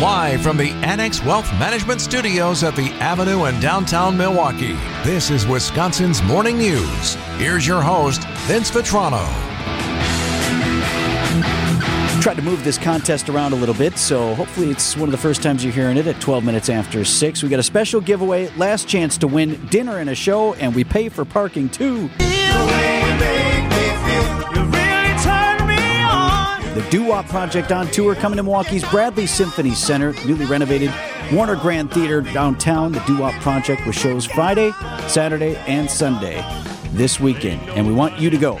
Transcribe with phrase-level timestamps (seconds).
[0.00, 4.72] Live from the Annex Wealth Management Studios at the Avenue in downtown Milwaukee,
[5.04, 7.16] this is Wisconsin's Morning News.
[7.36, 9.22] Here's your host, Vince Vitrano.
[12.22, 15.18] Tried to move this contest around a little bit, so hopefully it's one of the
[15.18, 17.42] first times you're hearing it at 12 minutes after 6.
[17.42, 20.82] We got a special giveaway, last chance to win dinner and a show, and we
[20.82, 22.08] pay for parking too.
[26.80, 30.90] The Doo Wop Project on tour coming to Milwaukee's Bradley Symphony Center, newly renovated
[31.30, 32.92] Warner Grand Theater downtown.
[32.92, 34.72] The Doo Wop Project with shows Friday,
[35.06, 36.42] Saturday, and Sunday
[36.92, 38.58] this weekend, and we want you to go.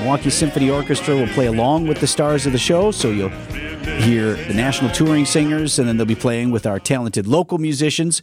[0.00, 4.34] Milwaukee Symphony Orchestra will play along with the stars of the show, so you'll hear
[4.34, 8.20] the national touring singers, and then they'll be playing with our talented local musicians.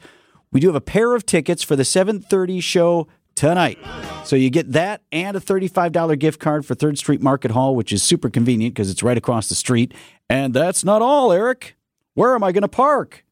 [0.52, 3.78] We do have a pair of tickets for the 7:30 show tonight.
[4.26, 7.92] So you get that and a $35 gift card for 3rd Street Market Hall, which
[7.92, 9.94] is super convenient because it's right across the street.
[10.30, 11.76] And that's not all, Eric.
[12.14, 13.26] Where am I going to park?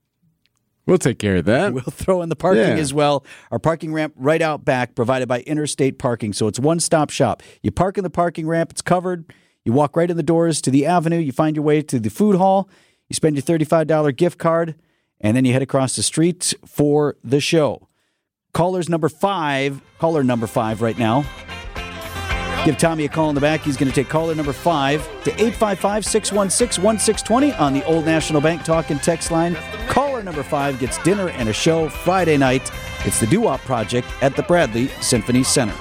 [0.85, 1.71] We'll take care of that.
[1.73, 2.75] We'll throw in the parking Yeah.
[2.77, 3.23] as well.
[3.51, 6.33] Our parking ramp right out back, provided by Interstate Parking.
[6.33, 7.43] So it's one stop shop.
[7.61, 9.31] You park in the parking ramp, it's covered.
[9.65, 11.17] You walk right in the doors to the avenue.
[11.19, 12.69] You find your way to the food hall.
[13.09, 14.75] You spend your $35 gift card,
[15.21, 17.88] and then you head across the street for the show.
[18.53, 21.23] Callers number five, caller number five right now.
[22.65, 23.61] Give Tommy a call in the back.
[23.61, 28.41] He's going to take caller number five to 855 616 1620 on the Old National
[28.41, 29.55] Bank talk and text line.
[29.87, 32.69] Caller number five gets dinner and a show Friday night.
[33.05, 35.73] It's the Doo Project at the Bradley Symphony Center.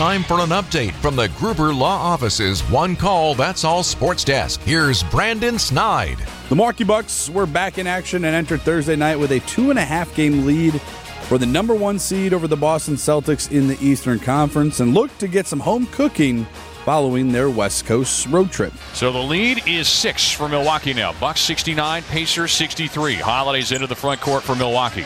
[0.00, 4.58] Time for an update from the Gruber Law Office's One Call That's All Sports Desk.
[4.62, 6.16] Here's Brandon Snide.
[6.48, 9.78] The Milwaukee Bucks were back in action and entered Thursday night with a two and
[9.78, 10.80] a half game lead
[11.28, 15.20] for the number one seed over the Boston Celtics in the Eastern Conference and looked
[15.20, 16.46] to get some home cooking
[16.86, 18.72] following their West Coast road trip.
[18.94, 21.12] So the lead is six for Milwaukee now.
[21.20, 23.16] Bucks 69, Pacers 63.
[23.16, 25.04] Holidays into the front court for Milwaukee.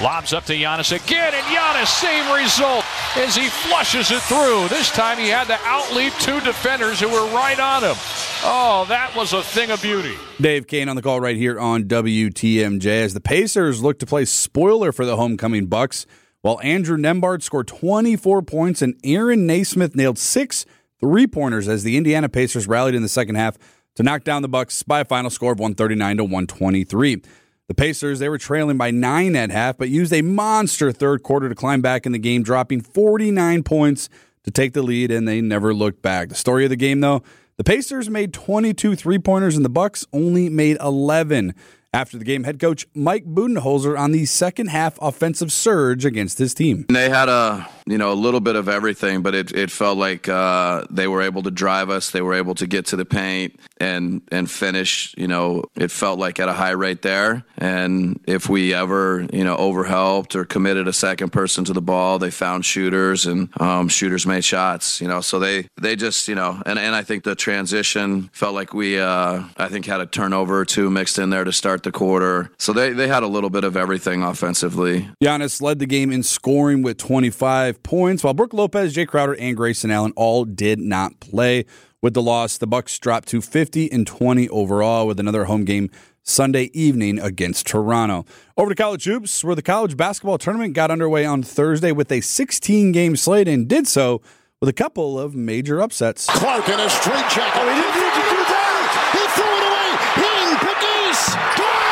[0.00, 2.84] Lobs up to Giannis again, and Giannis, same result
[3.16, 4.68] as he flushes it through.
[4.68, 7.96] This time he had to outleap two defenders who were right on him.
[8.44, 10.14] Oh, that was a thing of beauty.
[10.40, 14.24] Dave Kane on the call right here on WTMJ as the Pacers look to play
[14.24, 16.06] spoiler for the homecoming Bucks,
[16.42, 20.64] while Andrew Nembhard scored 24 points and Aaron Nesmith nailed six
[21.00, 23.58] three pointers as the Indiana Pacers rallied in the second half
[23.96, 27.22] to knock down the Bucks by a final score of 139 to 123.
[27.68, 31.50] The Pacers, they were trailing by nine at half, but used a monster third quarter
[31.50, 34.08] to climb back in the game, dropping 49 points
[34.44, 36.30] to take the lead, and they never looked back.
[36.30, 37.22] The story of the game, though,
[37.58, 41.54] the Pacers made 22 three pointers, and the Bucks only made 11.
[41.92, 46.54] After the game, head coach Mike Budenholzer on the second half offensive surge against his
[46.54, 46.86] team.
[46.88, 50.28] They had a you know a little bit of everything, but it, it felt like
[50.28, 52.10] uh, they were able to drive us.
[52.10, 55.14] They were able to get to the paint and and finish.
[55.16, 57.44] You know, it felt like at a high rate there.
[57.56, 62.18] And if we ever you know overhelped or committed a second person to the ball,
[62.18, 65.00] they found shooters and um, shooters made shots.
[65.00, 68.54] You know, so they they just you know and and I think the transition felt
[68.54, 71.84] like we uh, I think had a turnover or two mixed in there to start
[71.84, 72.50] the quarter.
[72.58, 75.08] So they they had a little bit of everything offensively.
[75.22, 79.56] Giannis led the game in scoring with 25 points, while Brook Lopez, Jae Crowder, and
[79.56, 81.64] Grayson Allen all did not play.
[82.00, 85.90] With the loss, the Bucks dropped to 50 and 20 overall with another home game
[86.22, 88.24] Sunday evening against Toronto.
[88.56, 92.20] Over to college hoops, where the college basketball tournament got underway on Thursday with a
[92.20, 94.20] 16 game slate and did so
[94.60, 96.26] with a couple of major upsets.
[96.26, 97.52] Clark in a straight check.
[97.56, 99.10] Oh, he didn't need to do that.
[99.14, 99.88] He threw it away.
[100.22, 101.22] Hing, Pegues.
[101.56, 101.87] Furman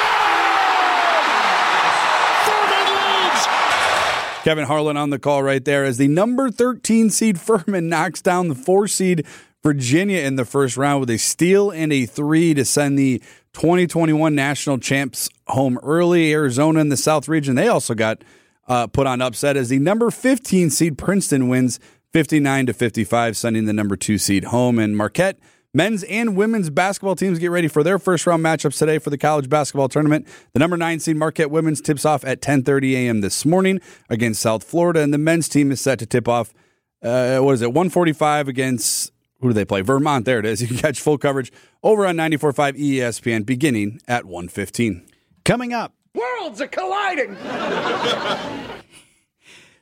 [4.47, 8.47] Kevin Harlan on the call right there as the number 13 seed Furman knocks down
[8.47, 9.27] the four seed
[9.65, 13.21] Virginia in the first round with a steal and a three to send the
[13.55, 16.33] 2021 national champs home early.
[16.33, 18.23] Arizona in the South region, they also got
[18.69, 21.81] uh, put on upset as the number 15 seed Princeton wins
[22.13, 24.79] 59 to 55, sending the number two seed home.
[24.79, 25.41] And Marquette
[25.77, 29.19] men's and women's basketball teams get ready for their first round matchups today for the
[29.19, 30.27] college basketball tournament.
[30.55, 33.21] The number nine seed Marquette women's tips off at 10:30 a.m.
[33.21, 36.55] this morning against South Florida, and the men's team is set to tip off.
[37.03, 37.69] Uh, what is it?
[37.69, 39.83] 145 against who do they play?
[39.83, 40.25] Vermont.
[40.25, 40.63] There it is.
[40.67, 41.53] You can catch full coverage
[41.83, 45.07] over on 94.5 ESPN beginning at 115.
[45.45, 47.37] Coming up, Worlds are colliding.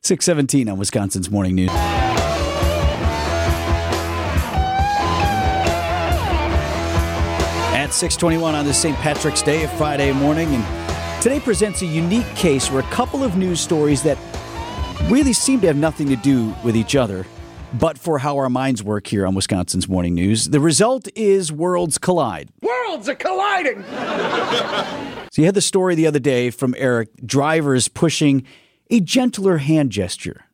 [0.03, 1.71] 617 on Wisconsin's Morning News.
[7.95, 8.97] 621 on this St.
[8.97, 10.85] Patrick's Day, Friday morning, and
[11.25, 14.19] Today presents a unique case where a couple of news stories that
[15.09, 17.25] really seem to have nothing to do with each other,
[17.73, 20.51] but for how our minds work here on Wisconsin's Morning News.
[20.51, 22.51] The result is worlds collide.
[22.61, 23.85] Worlds are colliding!
[25.33, 28.45] So you had the story the other day from Eric drivers pushing
[28.89, 30.45] a gentler hand gesture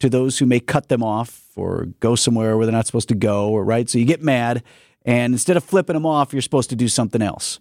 [0.00, 3.14] to those who may cut them off or go somewhere where they're not supposed to
[3.14, 3.88] go, or right?
[3.88, 4.64] So you get mad,
[5.04, 7.60] and instead of flipping them off, you're supposed to do something else.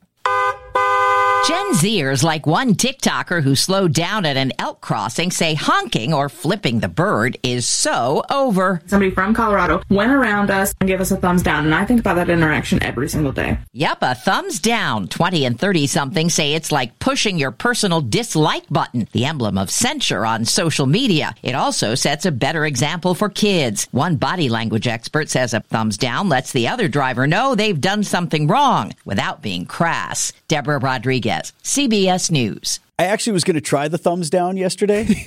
[1.45, 6.29] Gen Zers, like one TikToker who slowed down at an elk crossing, say honking or
[6.29, 8.81] flipping the bird is so over.
[8.85, 11.99] Somebody from Colorado went around us and gave us a thumbs down, and I think
[11.99, 13.57] about that interaction every single day.
[13.73, 15.09] Yep, a thumbs down.
[15.09, 19.69] 20 and 30 something say it's like pushing your personal dislike button, the emblem of
[19.69, 21.35] censure on social media.
[21.43, 23.89] It also sets a better example for kids.
[23.91, 28.05] One body language expert says a thumbs down lets the other driver know they've done
[28.05, 30.31] something wrong without being crass.
[30.47, 31.32] Deborah Rodriguez.
[31.41, 32.79] CBS News.
[32.99, 35.03] I actually was going to try the thumbs down yesterday.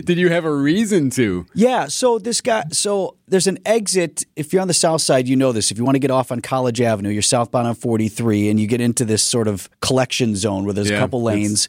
[0.00, 1.46] Did you have a reason to?
[1.54, 4.24] Yeah, so this guy, so there's an exit.
[4.36, 5.70] If you're on the south side, you know this.
[5.70, 8.66] If you want to get off on College Avenue, you're southbound on 43, and you
[8.66, 11.68] get into this sort of collection zone where there's Yeah, a couple lanes.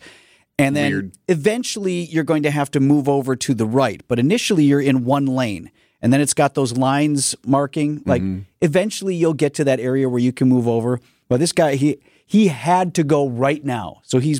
[0.57, 1.11] And then weird.
[1.27, 4.01] eventually you're going to have to move over to the right.
[4.07, 5.71] But initially you're in one lane.
[6.01, 8.03] And then it's got those lines marking.
[8.05, 8.41] Like mm-hmm.
[8.61, 10.99] eventually you'll get to that area where you can move over.
[11.27, 14.01] But this guy, he he had to go right now.
[14.03, 14.39] So he's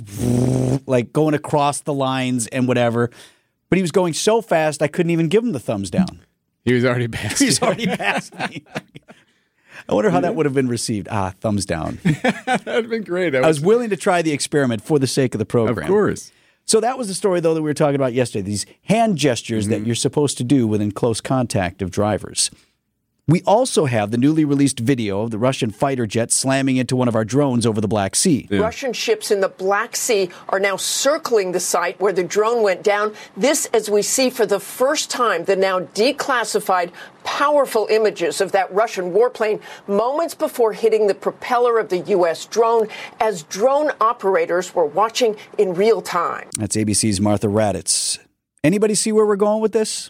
[0.88, 3.10] like going across the lines and whatever.
[3.70, 6.22] But he was going so fast I couldn't even give him the thumbs down.
[6.64, 7.40] He was already past.
[7.44, 8.64] He's already passed me.
[9.88, 11.08] I wonder how that would have been received.
[11.10, 11.98] Ah, thumbs down.
[12.04, 13.34] That'd have been great.
[13.34, 15.86] I was willing to try the experiment for the sake of the program.
[15.86, 16.32] of course.
[16.66, 18.44] So that was the story, though, that we were talking about yesterday.
[18.44, 19.72] These hand gestures Mm-hmm.
[19.72, 22.52] that you're supposed to do within close contact of drivers.
[23.30, 27.08] We also have the newly released video of the Russian fighter jet slamming into one
[27.08, 28.48] of our drones over the Black Sea.
[28.50, 32.82] Russian ships in the Black Sea are now circling the site where the drone went
[32.82, 33.14] down.
[33.38, 36.92] This, as we see for the first time, the now declassified,
[37.24, 42.46] powerful images of that Russian warplane moments before hitting the propeller of the U.S.
[42.46, 42.88] drone
[43.20, 46.48] as drone operators were watching in real time.
[46.58, 48.18] That's ABC's Martha Raddatz.
[48.64, 50.10] Anybody see where we're going with this?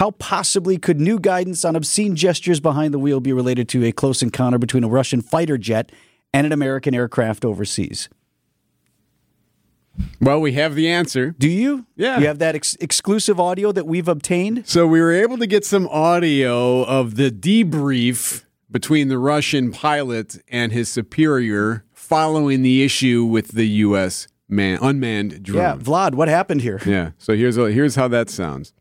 [0.00, 3.92] How possibly could new guidance on obscene gestures behind the wheel be related to a
[3.92, 5.92] close encounter between a Russian fighter jet
[6.32, 8.08] and an American aircraft overseas?
[10.18, 11.32] Well, we have the answer.
[11.38, 11.84] Do you?
[11.96, 12.18] Yeah.
[12.18, 14.66] You have that ex- exclusive audio that we've obtained?
[14.66, 20.38] So we were able to get some audio of the debrief between the Russian pilot
[20.48, 24.28] and his superior following the issue with the U.S.
[24.48, 25.62] Man, unmanned drone.
[25.62, 26.80] Yeah, Vlad, what happened here?
[26.86, 27.10] Yeah.
[27.18, 28.72] So here's here's how that sounds.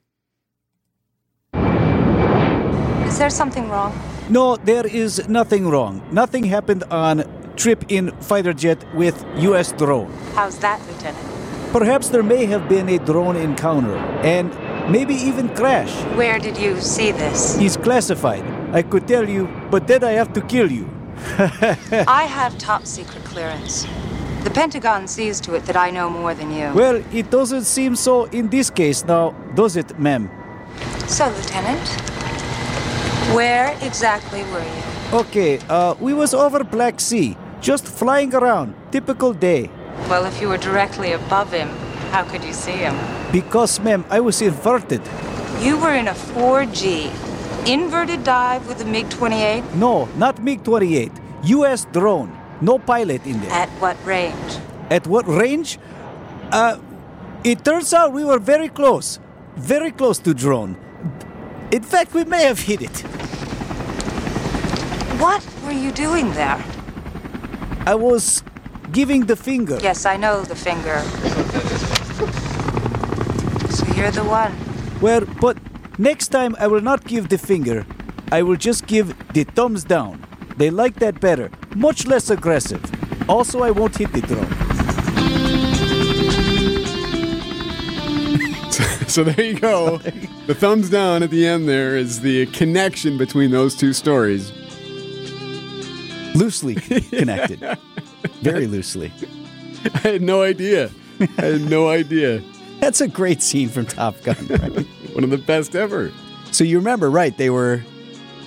[3.09, 3.94] Is there something wrong?
[4.30, 6.02] No, there is nothing wrong.
[6.12, 7.26] Nothing happened on
[7.58, 9.74] trip in fighter jet with U.S.
[9.74, 10.12] drone.
[10.34, 11.26] How's that, Lieutenant?
[11.74, 14.50] Perhaps there may have been a drone encounter and
[14.90, 15.94] maybe even crash.
[16.16, 17.60] Where did you see this?
[17.60, 18.44] It's classified.
[18.74, 20.90] I could tell you, but then I have to kill you.
[22.08, 23.86] I have top secret clearance.
[24.44, 26.72] The Pentagon sees to it that I know more than you.
[26.74, 30.32] Well, it doesn't seem so in this case now, does it, ma'am?
[31.08, 31.86] So, Lieutenant,
[33.36, 35.18] where exactly were you?
[35.20, 38.74] Okay, uh, we was over Black Sea, just flying around.
[38.92, 39.70] Typical day.
[40.10, 41.70] Well, if you were directly above him,
[42.12, 42.96] how could you see him?
[43.32, 45.02] Because, ma'am, I was inverted.
[45.62, 47.12] You were in a 4G.
[47.68, 49.76] Inverted dive with a MiG 28?
[49.76, 51.12] No, not MiG 28.
[51.44, 51.86] U.S.
[51.92, 52.36] drone.
[52.62, 53.52] No pilot in there.
[53.52, 54.58] At what range?
[54.90, 55.78] At what range?
[56.52, 56.80] Uh,
[57.44, 59.20] it turns out we were very close.
[59.56, 60.78] Very close to drone.
[61.72, 63.02] In fact, we may have hit it.
[65.22, 66.64] What were you doing there?
[67.86, 68.44] I was
[68.92, 69.78] giving the finger.
[69.80, 71.00] Yes, I know the finger.
[73.72, 74.52] So you're the one.
[75.00, 75.58] Well, but
[76.00, 77.86] next time I will not give the finger.
[78.32, 80.26] I will just give the thumbs down.
[80.58, 81.52] They like that better.
[81.76, 82.82] Much less aggressive.
[83.30, 84.69] Also, I won't hit the drone.
[89.16, 89.98] So there you go.
[90.46, 94.52] the thumbs down at the end there is the connection between those two stories.
[96.36, 97.60] Loosely connected.
[98.42, 99.12] Very loosely.
[99.96, 100.92] I had no idea.
[101.38, 102.42] I had no idea.
[102.80, 104.36] That's a great scene from Top Gun.
[104.48, 104.86] Right?
[105.16, 106.12] One of the best ever.
[106.52, 107.36] So you remember, right?
[107.38, 107.82] They were.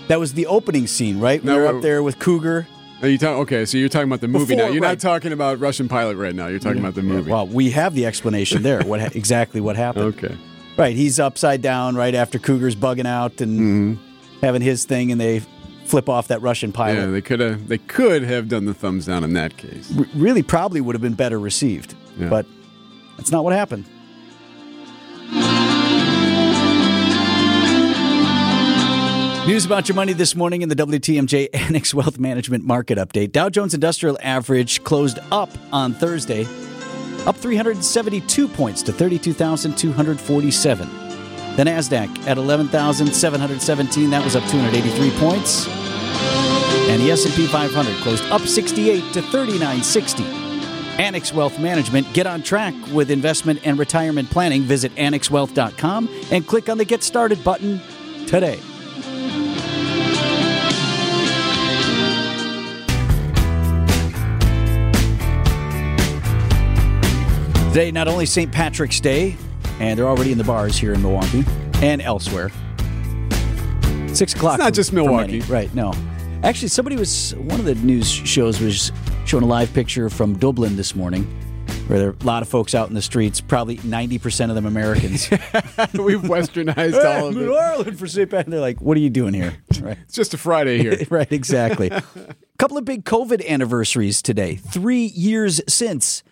[0.09, 1.43] That was the opening scene, right?
[1.43, 2.67] We No, were we're- up there with Cougar.
[3.03, 3.41] Are you talking?
[3.43, 4.67] Okay, so you're talking about the movie now.
[4.69, 4.91] You're right.
[4.91, 6.47] not talking about Russian pilot right now.
[6.47, 7.33] You're talking about the movie.
[7.33, 8.81] Well, we have the explanation there.
[8.83, 10.15] What ha- exactly what happened?
[10.17, 10.37] Okay.
[10.77, 13.61] Right, he's upside down right after Cougar's bugging out and
[13.99, 14.05] Mm-hmm.
[14.41, 15.41] having his thing, and they
[15.85, 16.95] flip off that Russian pilot.
[16.99, 17.69] Yeah, they could have.
[17.69, 19.93] They could have done the thumbs down in that case.
[19.99, 22.29] R- really, probably would have been better received, Yeah.
[22.31, 22.47] but
[23.19, 23.85] that's not what happened.
[29.47, 33.33] News about your money this morning in the WTMJ Annex Wealth Management Market Update.
[33.33, 36.45] Dow Jones Industrial Average closed up on Thursday,
[37.27, 40.89] up 372 points to 32,247.
[41.57, 45.69] The Nasdaq at 11,717, that was up 283 points.
[46.89, 50.25] And the S&P 500 closed up 68 to 3960.
[50.99, 52.13] Annex Wealth Management.
[52.13, 54.63] Get on track with investment and retirement planning.
[54.63, 57.81] Visit annexwealth.com and click on the Get Started button
[58.27, 58.61] today.
[67.73, 68.53] Today, not only St.
[68.53, 69.35] Patrick's Day,
[69.81, 71.43] and they're already in the bars here in Milwaukee
[71.77, 72.51] and elsewhere.
[74.13, 74.57] Six o'clock.
[74.57, 75.41] It's not for- just Milwaukee.
[75.49, 75.75] right?
[75.75, 75.95] No,
[76.43, 78.93] actually, somebody was one of the news shows was
[79.25, 81.23] showing a live picture from Dublin this morning,
[81.87, 83.41] where there are a lot of folks out in the streets.
[83.41, 85.31] Probably ninety percent of them Americans.
[85.31, 87.59] We've westernized all of New it.
[87.59, 88.29] Ireland for St.
[88.29, 88.51] Patrick's.
[88.51, 89.97] They're like, "What are you doing here?" Right.
[90.05, 90.97] It's just a Friday here.
[91.11, 91.89] right, exactly.
[91.89, 92.05] A
[92.59, 94.57] couple of big COVID anniversaries today.
[94.57, 96.23] Three years since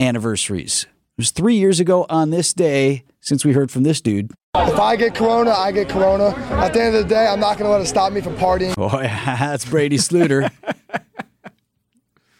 [0.00, 0.84] anniversaries.
[0.84, 4.30] It was three years ago on this day since we heard from this dude.
[4.54, 6.28] If I get corona, I get corona.
[6.62, 8.36] At the end of the day, I'm not going to let it stop me from
[8.36, 8.74] partying.
[8.78, 10.50] Oh, yeah, that's Brady Sluder.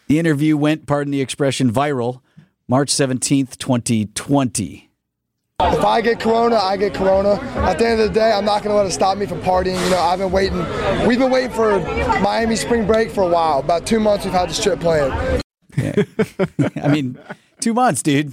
[0.06, 2.20] the interview went, pardon the expression, viral
[2.68, 4.90] March 17th, 2020.
[5.58, 7.34] If I get corona, I get corona.
[7.66, 9.40] At the end of the day, I'm not going to let it stop me from
[9.40, 9.82] partying.
[9.82, 10.58] You know, I've been waiting.
[11.06, 11.78] We've been waiting for
[12.20, 13.60] Miami spring break for a while.
[13.60, 15.42] About two months we've had this trip planned.
[16.82, 17.18] I mean,
[17.66, 18.32] two months, dude.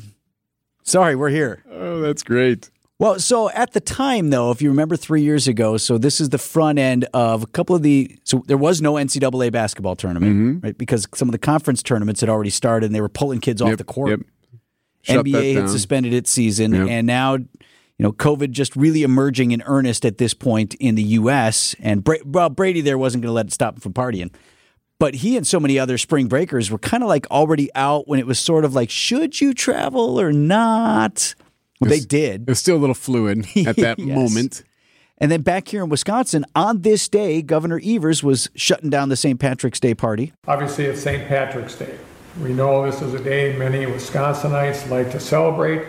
[0.83, 1.63] Sorry, we're here.
[1.71, 2.69] Oh, that's great.
[2.99, 6.29] Well, so at the time, though, if you remember three years ago, so this is
[6.29, 8.15] the front end of a couple of the.
[8.25, 10.59] So there was no NCAA basketball tournament, mm-hmm.
[10.59, 10.77] right?
[10.77, 13.75] Because some of the conference tournaments had already started and they were pulling kids off
[13.77, 14.11] the court.
[14.11, 14.19] yep.
[15.01, 16.87] Shut NBA had suspended its season, Yep.
[16.89, 17.47] and now, you
[17.97, 21.75] know, COVID just really emerging in earnest at this point in the U.S.
[21.79, 24.31] And Bra- well, Brady there wasn't going to let it stop him from partying.
[25.03, 28.21] But he and so many other spring breakers were kind of like already out when
[28.21, 31.35] it was sort of like, should you travel or not?
[31.81, 32.43] Well, they did.
[32.43, 34.15] It was still a little fluid at that Yes.
[34.15, 34.63] moment.
[35.17, 39.17] And then back here in Wisconsin, on this day, Governor Evers was shutting down the
[39.17, 39.37] St.
[39.41, 40.31] Patrick's Day party.
[40.47, 41.27] Obviously, it's St.
[41.27, 41.97] Patrick's Day.
[42.41, 45.85] We know this is a day many Wisconsinites like to celebrate.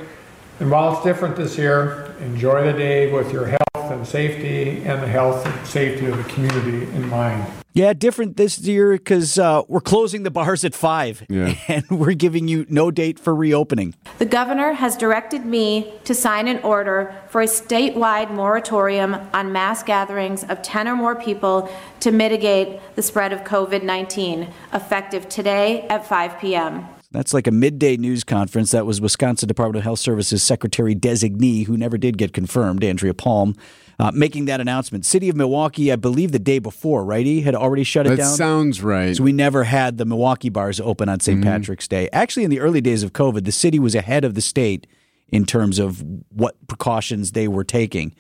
[0.59, 5.01] And while it's different this year, enjoy the day with your health and safety and
[5.01, 7.47] the health and safety of the community in mind.
[7.77, 11.57] Yeah, different this year because uh, we're closing the bars at five, Yeah.
[11.69, 13.97] and we're giving you no date for reopening.
[14.19, 19.83] The governor has directed me to sign an order for a statewide moratorium on mass
[19.83, 25.81] gatherings of 10 or more people to mitigate the spread of COVID 19, effective today
[25.89, 26.87] at 5 p.m.
[27.11, 28.71] That's like a midday news conference.
[28.71, 33.15] That was Wisconsin Department of Health Services Secretary designee, who never did get confirmed, Andrea
[33.15, 33.57] Palm,
[33.99, 35.05] uh, making that announcement.
[35.07, 37.25] City of Milwaukee, I believe the day before, right?
[37.25, 38.35] He had already shut it That down.
[38.37, 39.17] sounds right.
[39.17, 42.09] So we never had the Milwaukee bars open on saint Patrick's Day.
[42.13, 44.87] Actually, in the early days of COVID, the city was ahead of the state
[45.29, 48.15] in terms of what precautions they were taking.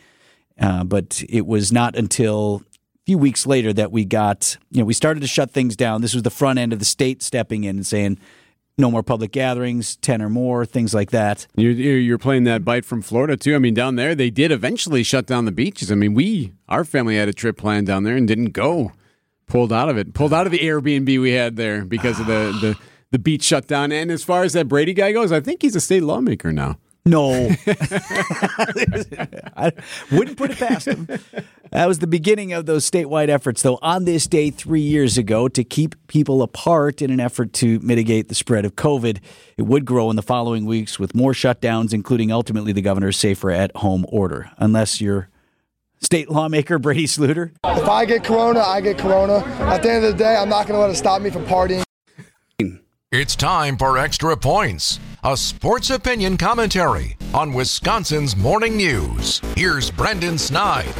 [0.60, 4.84] Uh, but it was not until a few weeks later that we got, you know,
[4.84, 6.00] we started to shut things down.
[6.00, 8.18] This was the front end of the state stepping in and saying,
[8.76, 11.46] no more public gatherings, 10 or more, things like that.
[11.56, 13.54] You're, you're playing that bite from Florida too.
[13.54, 15.92] I mean, down there they did eventually shut down the beaches.
[15.92, 18.92] I mean, we our family had a trip planned down there and didn't go.
[19.46, 20.14] Pulled out of it.
[20.14, 22.78] Pulled out of the Airbnb we had there because of the the
[23.10, 23.92] the beach shutdown.
[23.92, 26.78] And as far as that Brady guy goes, I think he's a state lawmaker now.
[27.06, 27.50] No.
[29.56, 29.72] I
[30.10, 31.06] wouldn't put it past him.
[31.70, 35.48] That was the beginning of those statewide efforts, though, on this day three years ago
[35.48, 39.18] to keep people apart in an effort to mitigate the spread of COVID.
[39.58, 43.50] It would grow in the following weeks with more shutdowns, including ultimately the governor's safer
[43.50, 45.28] at home order, unless you're
[46.00, 47.52] state lawmaker Brady Sluder.
[47.64, 49.44] If I get corona, I get corona.
[49.60, 51.44] At the end of the day, I'm not going to let it stop me from
[51.44, 51.84] partying.
[53.16, 59.40] It's time for Extra Points, a sports opinion commentary on Wisconsin's morning news.
[59.56, 60.92] Here's Brendan Snide.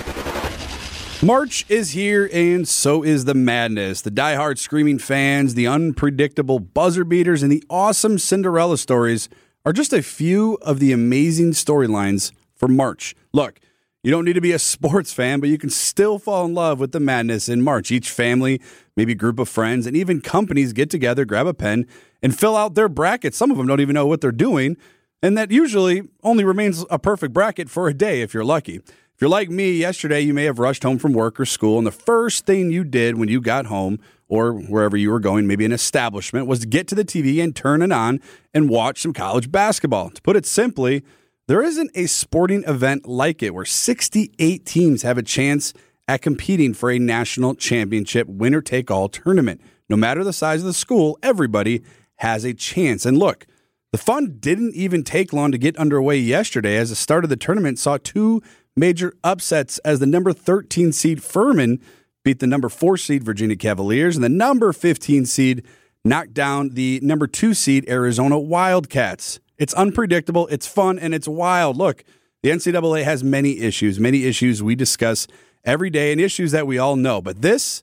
[1.25, 4.01] March is here, and so is the madness.
[4.01, 9.29] The diehard screaming fans, the unpredictable buzzer beaters, and the awesome Cinderella stories
[9.67, 13.17] are just a few of the amazing storylines for March.
[13.33, 13.59] Look,
[14.05, 16.79] you don't need to be a sports fan, but you can still fall in love
[16.79, 17.91] with the madness in March.
[17.91, 18.61] Each family,
[18.97, 21.87] maybe group of friends, and even companies get together, grab a pen,
[22.23, 23.39] and fill out their brackets.
[23.39, 24.77] Some of them don't even know what they're doing,
[25.23, 28.77] and that usually only remains a perfect bracket for a day if you're lucky.
[28.77, 31.87] If you're like me, yesterday you may have rushed home from work or school, and
[31.87, 35.65] the first thing you did when you got home or wherever you were going, maybe
[35.65, 38.21] an establishment, was to get to the TV and turn it on
[38.53, 40.11] and watch some college basketball.
[40.11, 41.05] To put it simply,
[41.47, 45.75] there isn't a sporting event like it where 68 teams have a chance
[46.09, 49.61] at competing for a national championship winner take all tournament.
[49.89, 51.83] No matter the size of the school, everybody
[52.17, 53.05] has a chance.
[53.05, 53.47] And look,
[53.93, 57.37] the fun didn't even take long to get underway yesterday as the start of the
[57.37, 58.43] tournament saw two
[58.77, 61.81] major upsets as the number 13 seed Furman
[62.25, 65.63] beat the number 4 seed Virginia Cavaliers and the number 15 seed
[66.05, 69.41] knocked down the number 2 seed Arizona Wildcats.
[69.59, 71.77] It's unpredictable, it's fun, and it's wild.
[71.77, 72.05] Look,
[72.43, 75.27] the NCAA has many issues, many issues we discuss
[75.65, 77.83] every day and issues that we all know, but this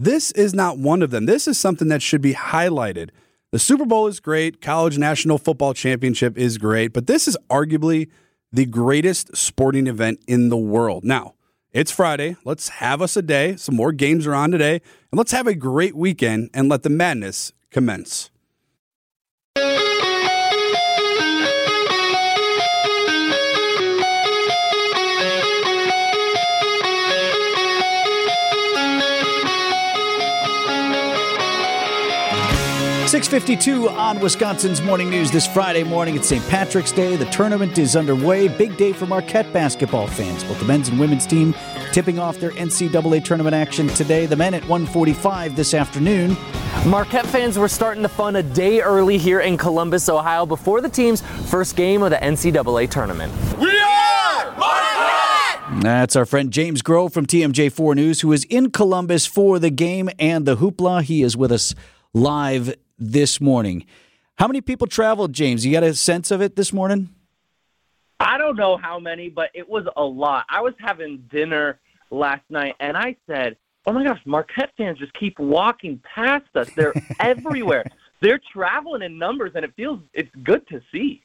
[0.00, 1.26] this is not one of them.
[1.26, 3.10] This is something that should be highlighted.
[3.50, 8.08] The Super Bowl is great, College National Football Championship is great, but this is arguably
[8.52, 11.04] the greatest sporting event in the world.
[11.04, 11.34] Now,
[11.72, 12.36] it's Friday.
[12.44, 13.56] Let's have us a day.
[13.56, 14.80] Some more games are on today.
[15.10, 18.30] And let's have a great weekend and let the madness commence.
[33.08, 36.14] 652 on Wisconsin's Morning News this Friday morning.
[36.14, 36.46] It's St.
[36.50, 37.16] Patrick's Day.
[37.16, 38.48] The tournament is underway.
[38.48, 40.44] Big day for Marquette basketball fans.
[40.44, 41.54] Both the men's and women's team
[41.90, 44.26] tipping off their NCAA tournament action today.
[44.26, 46.36] The men at 145 this afternoon.
[46.84, 50.90] Marquette fans were starting the fun a day early here in Columbus, Ohio, before the
[50.90, 53.32] team's first game of the NCAA tournament.
[53.58, 55.82] We are Marquette!
[55.82, 60.10] That's our friend James Groh from TMJ4 News, who is in Columbus for the game
[60.18, 61.04] and the hoopla.
[61.04, 61.74] He is with us
[62.12, 63.84] live this morning.
[64.38, 65.64] How many people traveled, James?
[65.66, 67.10] You got a sense of it this morning?
[68.20, 70.44] I don't know how many, but it was a lot.
[70.48, 71.78] I was having dinner
[72.10, 76.68] last night and I said, Oh my gosh, Marquette fans just keep walking past us.
[76.76, 77.84] They're everywhere.
[78.20, 81.22] They're traveling in numbers and it feels it's good to see.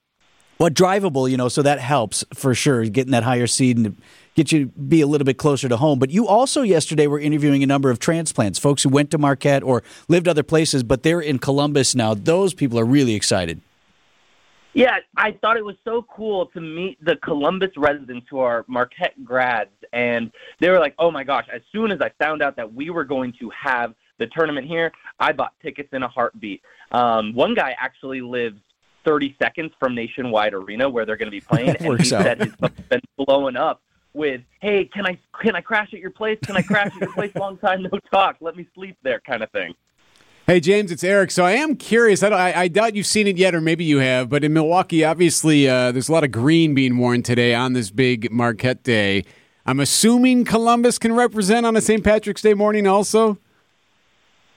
[0.60, 3.98] Well, drivable, you know, so that helps for sure, getting that higher seed and
[4.36, 6.00] get you be a little bit closer to home.
[6.00, 9.64] But you also yesterday were interviewing a number of transplants, folks who went to Marquette
[9.64, 12.14] or lived other places, but they're in Columbus now.
[12.14, 13.62] Those people are really excited.
[14.76, 19.24] Yeah, I thought it was so cool to meet the Columbus residents who are Marquette
[19.24, 22.74] grads, and they were like, "Oh my gosh!" As soon as I found out that
[22.74, 26.64] we were going to have the tournament here, I bought tickets in a heartbeat.
[26.92, 28.60] Um, one guy actually lives
[29.06, 32.56] 30 seconds from Nationwide Arena where they're going to be playing, and he said his
[32.56, 33.80] phone's been blowing up
[34.14, 36.38] with, "Hey, can I can I crash at your place?
[36.46, 37.32] Can I crash at your place?
[37.36, 38.38] Long time no talk.
[38.42, 39.74] Let me sleep there," kind of thing.
[40.46, 41.32] Hey James, it's Eric.
[41.32, 42.22] So I am curious.
[42.22, 44.28] I, I, I, doubt you've seen it yet, or maybe you have.
[44.28, 47.92] But in Milwaukee, obviously, uh, there's a lot of green being worn today on this
[47.92, 49.24] big Marquette Day.
[49.66, 52.04] I'm assuming Columbus can represent on a St.
[52.04, 53.38] Patrick's Day morning, also.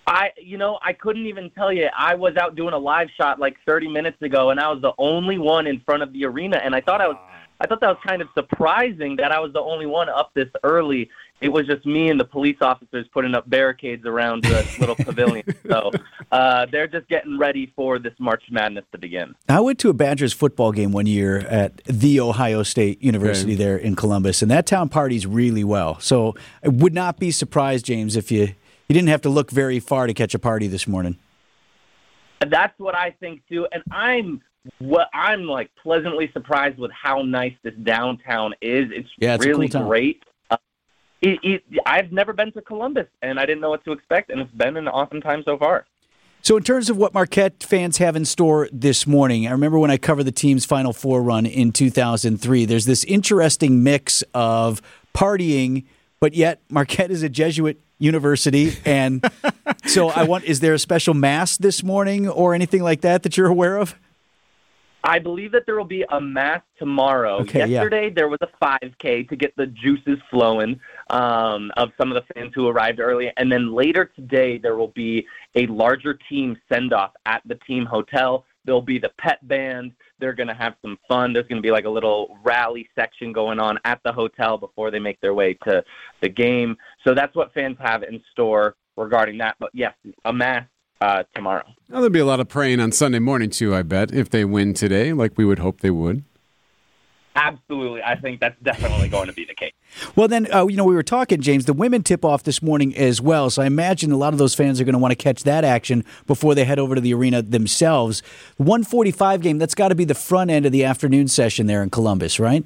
[0.08, 1.88] I, you know, I couldn't even tell you.
[1.96, 4.92] I was out doing a live shot like 30 minutes ago, and I was the
[4.98, 6.60] only one in front of the arena.
[6.64, 7.16] And I thought I was,
[7.60, 10.48] I thought that was kind of surprising that I was the only one up this
[10.62, 11.08] early.
[11.40, 15.44] It was just me and the police officers putting up barricades around the little pavilion.
[15.66, 15.90] So
[16.30, 19.34] uh, they're just getting ready for this March Madness to begin.
[19.48, 23.64] I went to a Badgers football game one year at the Ohio State University okay.
[23.64, 25.98] there in Columbus, and that town parties really well.
[25.98, 28.54] So I would not be surprised, James, if you
[28.88, 31.18] you didn't have to look very far to catch a party this morning.
[32.40, 34.42] That's what I think too, and I'm
[34.78, 38.86] what I'm like pleasantly surprised with how nice this downtown is.
[38.92, 40.22] It's, yeah, it's really cool great.
[40.50, 40.56] Uh,
[41.22, 44.40] it, it, I've never been to Columbus, and I didn't know what to expect, and
[44.40, 45.86] it's been an awesome time so far.
[46.42, 49.90] So, in terms of what Marquette fans have in store this morning, I remember when
[49.90, 52.64] I covered the team's Final Four run in 2003.
[52.66, 54.80] There's this interesting mix of
[55.14, 55.86] partying,
[56.20, 59.28] but yet Marquette is a Jesuit University, and
[59.86, 60.44] so I want.
[60.44, 63.96] Is there a special mass this morning or anything like that that you're aware of?
[65.06, 67.36] I believe that there will be a mass tomorrow.
[67.42, 68.12] Okay, Yesterday yeah.
[68.14, 72.52] there was a 5K to get the juices flowing um, of some of the fans
[72.56, 77.12] who arrived early, and then later today there will be a larger team send off
[77.24, 78.44] at the team hotel.
[78.64, 79.92] There'll be the pep band.
[80.18, 81.32] They're going to have some fun.
[81.32, 84.90] There's going to be like a little rally section going on at the hotel before
[84.90, 85.84] they make their way to
[86.20, 86.76] the game.
[87.06, 89.54] So that's what fans have in store regarding that.
[89.60, 90.64] But yes, a mass
[91.00, 91.64] uh, tomorrow.
[91.88, 93.74] Now, there'll be a lot of praying on Sunday morning too.
[93.74, 96.24] I bet if they win today, like we would hope they would.
[97.36, 99.74] Absolutely, I think that's definitely going to be the case.
[100.16, 101.66] Well, then, uh, you know, we were talking, James.
[101.66, 104.54] The women tip off this morning as well, so I imagine a lot of those
[104.54, 107.12] fans are going to want to catch that action before they head over to the
[107.12, 108.22] arena themselves.
[108.56, 109.58] 145 game.
[109.58, 112.64] That's got to be the front end of the afternoon session there in Columbus, right?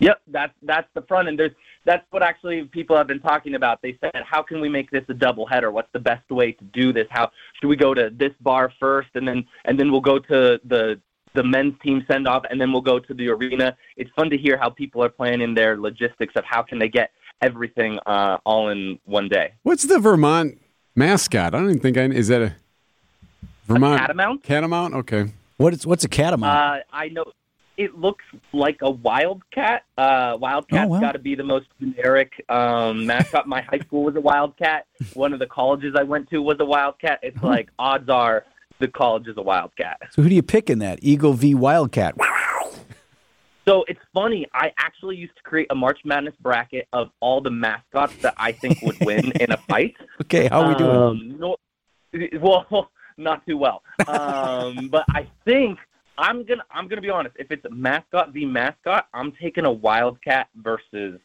[0.00, 1.38] Yep, that's that's the front end.
[1.38, 1.52] There's
[1.86, 3.80] that's what actually people have been talking about.
[3.80, 5.70] They said, how can we make this a double header?
[5.70, 7.06] What's the best way to do this?
[7.10, 10.60] How should we go to this bar first, and then and then we'll go to
[10.64, 11.00] the
[11.34, 13.76] the men's team send off, and then we'll go to the arena.
[13.96, 17.12] It's fun to hear how people are planning their logistics of how can they get
[17.40, 19.52] everything uh, all in one day.
[19.62, 20.58] What's the Vermont
[20.94, 21.54] mascot?
[21.54, 22.56] I don't even think I is that a
[23.66, 24.42] Vermont catamount.
[24.42, 24.94] Catamount.
[24.94, 25.32] Okay.
[25.56, 26.58] What is what's a catamount?
[26.58, 27.24] Uh, I know
[27.76, 29.84] it looks like a wildcat.
[29.98, 31.00] Uh, wildcat's Oh, wow.
[31.00, 33.46] got to be the most generic um, mascot.
[33.46, 34.86] My high school was a wildcat.
[35.14, 37.20] One of the colleges I went to was a wildcat.
[37.22, 38.44] It's like odds are
[38.78, 39.98] the college is a wildcat.
[40.10, 40.98] so who do you pick in that?
[41.02, 42.14] Eagle v Wildcat.
[43.66, 44.46] So it's funny.
[44.54, 48.52] I actually used to create a March Madness bracket of all the mascots that I
[48.52, 49.96] think would win in a fight.
[50.22, 50.90] Okay, how are we doing?
[50.96, 51.56] Um, no,
[52.40, 53.82] well, not too well.
[54.08, 55.78] Um, but I think
[56.18, 57.36] I'm gonna I'm gonna be honest.
[57.38, 61.20] If it's mascot v mascot, I'm taking a Wildcat versus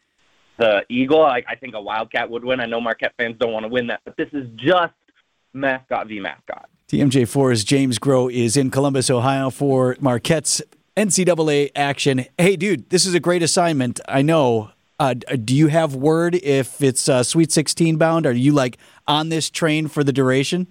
[0.57, 1.23] the Eagle.
[1.23, 2.59] I, I think a Wildcat would win.
[2.59, 4.93] I know Marquette fans don't want to win that, but this is just
[5.53, 6.69] mascot v mascot.
[6.89, 10.61] TMJ4's James Groh is in Columbus, Ohio for Marquette's
[10.97, 12.25] NCAA action.
[12.37, 14.01] Hey, dude, this is a great assignment.
[14.09, 14.71] I know.
[14.99, 18.27] Uh, do you have word if it's uh, Sweet 16 bound?
[18.27, 18.77] Are you like
[19.07, 20.67] on this train for the duration?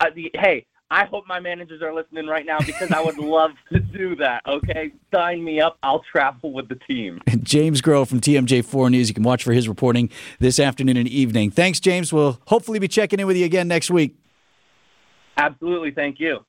[0.00, 3.50] Uh, the, hey, I hope my managers are listening right now because I would love
[3.72, 4.42] to do that.
[4.46, 5.78] Okay, sign me up.
[5.82, 7.20] I'll travel with the team.
[7.42, 9.08] James Groh from TMJ4 News.
[9.08, 11.50] You can watch for his reporting this afternoon and evening.
[11.50, 12.12] Thanks, James.
[12.12, 14.16] We'll hopefully be checking in with you again next week.
[15.36, 16.44] Absolutely, thank you.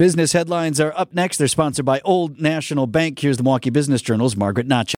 [0.00, 1.36] Business headlines are up next.
[1.36, 3.18] They're sponsored by Old National Bank.
[3.18, 4.88] Here's the Milwaukee Business Journal's Margaret Notch.